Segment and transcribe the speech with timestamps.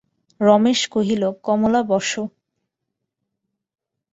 [0.39, 2.23] রমেশ কহিল, কমলা, বোসো।